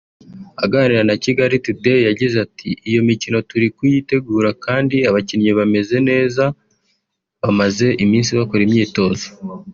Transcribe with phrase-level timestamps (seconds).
[0.63, 6.43] Aganira na Kigali Today yagize ati ”Iyo mikino turi kuyitegura kandi abakinnyi bameze neza
[7.41, 9.25] bamaze iminsi bakora imyitozo